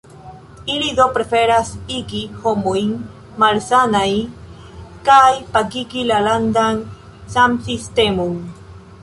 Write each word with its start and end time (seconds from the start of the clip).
Ili 0.75 0.85
do 0.99 1.03
preferas 1.17 1.67
igi 1.97 2.21
homojn 2.45 2.95
malsanaj 3.43 4.09
kaj 5.11 5.31
pagigi 5.59 6.07
la 6.15 6.19
landan 6.31 6.83
sansistemon. 7.37 8.37